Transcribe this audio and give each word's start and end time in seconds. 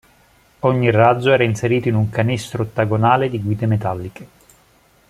Ogni 0.61 0.89
razzo 0.89 1.31
era 1.31 1.43
inserito 1.43 1.87
in 1.87 1.93
un 1.93 2.09
canestro 2.09 2.63
ottagonale 2.63 3.29
di 3.29 3.39
guide 3.39 3.67
metalliche. 3.67 4.27